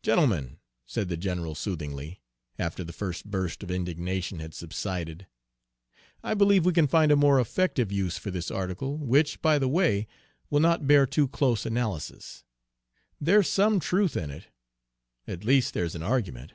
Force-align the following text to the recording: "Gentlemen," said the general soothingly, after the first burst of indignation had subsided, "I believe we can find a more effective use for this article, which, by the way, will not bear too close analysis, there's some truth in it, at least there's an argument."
"Gentlemen," 0.00 0.58
said 0.86 1.08
the 1.08 1.16
general 1.16 1.56
soothingly, 1.56 2.20
after 2.56 2.84
the 2.84 2.92
first 2.92 3.28
burst 3.28 3.64
of 3.64 3.70
indignation 3.72 4.38
had 4.38 4.54
subsided, 4.54 5.26
"I 6.22 6.34
believe 6.34 6.64
we 6.64 6.72
can 6.72 6.86
find 6.86 7.10
a 7.10 7.16
more 7.16 7.40
effective 7.40 7.90
use 7.90 8.16
for 8.16 8.30
this 8.30 8.52
article, 8.52 8.96
which, 8.96 9.42
by 9.42 9.58
the 9.58 9.66
way, 9.66 10.06
will 10.50 10.60
not 10.60 10.86
bear 10.86 11.04
too 11.04 11.26
close 11.26 11.66
analysis, 11.66 12.44
there's 13.20 13.48
some 13.48 13.80
truth 13.80 14.16
in 14.16 14.30
it, 14.30 14.46
at 15.26 15.42
least 15.42 15.74
there's 15.74 15.96
an 15.96 16.02
argument." 16.04 16.52